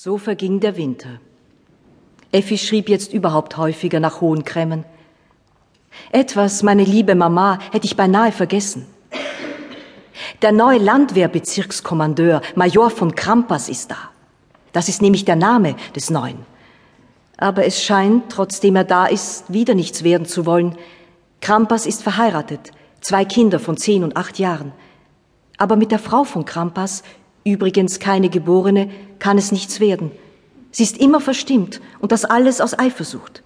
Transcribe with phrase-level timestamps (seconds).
[0.00, 1.18] So verging der Winter.
[2.30, 4.84] Effi schrieb jetzt überhaupt häufiger nach Hohen Cremmen.
[6.12, 8.86] Etwas, meine liebe Mama, hätte ich beinahe vergessen.
[10.40, 13.96] Der neue Landwehrbezirkskommandeur, Major von Krampas, ist da.
[14.72, 16.46] Das ist nämlich der Name des Neuen.
[17.36, 20.78] Aber es scheint, trotzdem er da ist, wieder nichts werden zu wollen.
[21.40, 22.70] Krampas ist verheiratet,
[23.00, 24.70] zwei Kinder von zehn und acht Jahren.
[25.56, 27.02] Aber mit der Frau von Krampas,
[27.50, 30.10] übrigens keine Geborene, kann es nichts werden.
[30.70, 33.42] Sie ist immer verstimmt und das alles aus Eifersucht.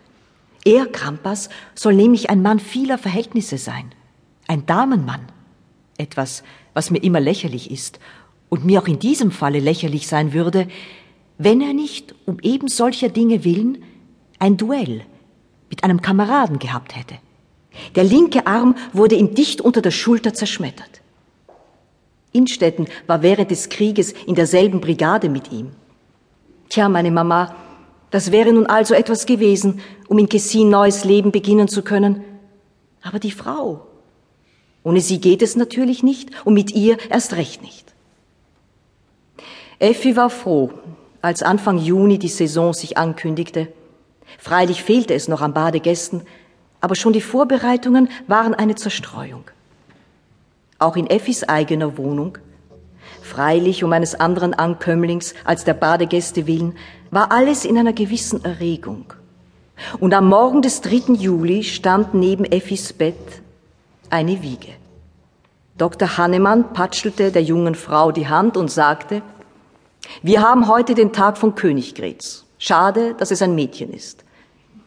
[0.65, 3.93] Er, Krampas, soll nämlich ein Mann vieler Verhältnisse sein.
[4.47, 5.29] Ein Damenmann.
[5.99, 6.43] Etwas,
[6.75, 7.99] was mir immer lächerlich ist
[8.49, 10.69] und mir auch in diesem Falle lächerlich sein würde,
[11.39, 13.79] wenn er nicht um eben solcher Dinge willen
[14.39, 15.03] ein Duell
[15.71, 17.15] mit einem Kameraden gehabt hätte.
[17.95, 21.01] Der linke Arm wurde ihm dicht unter der Schulter zerschmettert.
[22.33, 25.71] Innstetten war während des Krieges in derselben Brigade mit ihm.
[26.69, 27.55] Tja, meine Mama,
[28.11, 32.25] das wäre nun also etwas gewesen, um in Kessin neues Leben beginnen zu können.
[33.03, 33.87] Aber die Frau,
[34.83, 37.93] ohne sie geht es natürlich nicht und mit ihr erst recht nicht.
[39.79, 40.71] Effi war froh,
[41.23, 43.69] als Anfang Juni die Saison sich ankündigte.
[44.39, 46.23] Freilich fehlte es noch an Badegästen,
[46.81, 49.45] aber schon die Vorbereitungen waren eine Zerstreuung.
[50.83, 52.39] Auch in Effis eigener Wohnung,
[53.23, 56.75] freilich um eines anderen Ankömmlings als der Badegäste willen,
[57.13, 59.13] war alles in einer gewissen Erregung.
[60.01, 61.13] Und am Morgen des 3.
[61.15, 63.15] Juli stand neben Effis Bett
[64.11, 64.73] eine Wiege.
[65.79, 66.19] Dr.
[66.19, 69.23] Hannemann patschelte der jungen Frau die Hand und sagte,
[70.21, 72.45] wir haben heute den Tag von Königgrätz.
[72.59, 74.25] Schade, dass es ein Mädchen ist.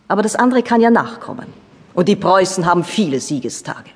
[0.10, 1.48] Aber das andere kann ja nachkommen.
[1.94, 3.92] Und die Preußen haben viele Siegestage.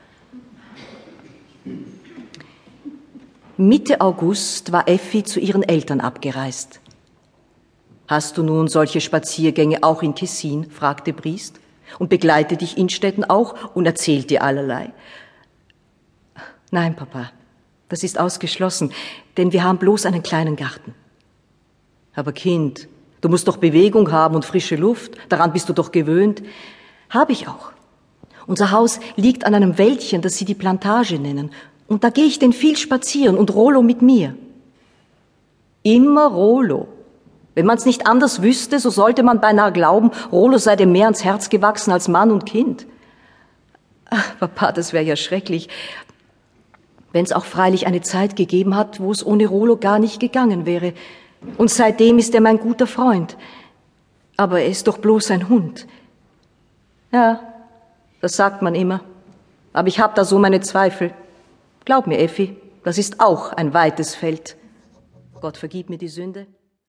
[3.62, 6.80] Mitte August war Effi zu ihren Eltern abgereist.
[8.08, 10.72] Hast du nun solche Spaziergänge auch in Tessin?
[10.72, 11.60] fragte Briest.
[11.98, 14.94] Und begleitet dich Innstetten auch und erzählt dir allerlei?
[16.72, 17.32] Nein, Papa,
[17.90, 18.94] das ist ausgeschlossen,
[19.36, 20.96] denn wir haben bloß einen kleinen Garten.
[22.16, 22.88] Aber Kind,
[23.20, 26.44] du musst doch Bewegung haben und frische Luft, daran bist du doch gewöhnt.
[27.10, 27.74] Habe ich auch.
[28.48, 31.52] Unser Haus liegt an einem Wäldchen, das sie die Plantage nennen,
[31.90, 34.36] und da gehe ich denn viel spazieren und Rolo mit mir.
[35.82, 36.88] Immer Rolo.
[37.56, 41.06] Wenn man es nicht anders wüsste, so sollte man beinahe glauben, Rolo sei dem mehr
[41.06, 42.86] ans Herz gewachsen als Mann und Kind.
[44.06, 45.68] Ach, Papa, das wäre ja schrecklich.
[47.12, 50.68] Wenn es auch freilich eine Zeit gegeben hat, wo es ohne Rolo gar nicht gegangen
[50.68, 50.94] wäre.
[51.58, 53.36] Und seitdem ist er mein guter Freund.
[54.38, 55.88] Aber er ist doch bloß ein Hund.
[57.12, 57.40] Ja,
[58.22, 59.02] das sagt man immer.
[59.74, 61.14] Aber ich habe da so meine Zweifel.
[61.90, 64.58] Glaub mir, Effi, das ist auch ein weites Feld.
[65.42, 66.46] Gott vergib mir die Sünde.